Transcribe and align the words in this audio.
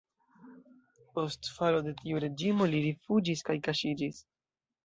Post 1.17 1.51
falo 1.57 1.83
de 1.89 1.93
tiu 2.01 2.23
reĝimo 2.25 2.69
li 2.73 2.81
rifuĝis 2.89 3.47
kaj 3.51 3.59
kaŝiĝis. 3.69 4.27